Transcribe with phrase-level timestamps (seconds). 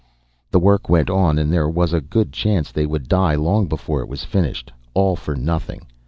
[0.49, 4.01] The work went on and there was a good chance they would die long before
[4.01, 4.71] it was finished.
[4.95, 5.85] All for nothing.